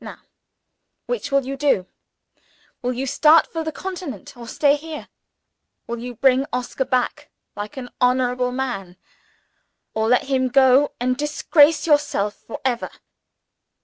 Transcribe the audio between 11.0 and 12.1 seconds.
and disgrace